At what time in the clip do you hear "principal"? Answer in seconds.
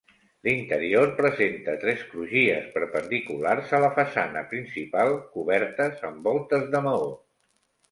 4.55-5.15